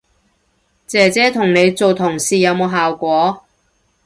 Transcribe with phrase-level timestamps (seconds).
[0.87, 3.43] 姐姐同你做同事有冇效果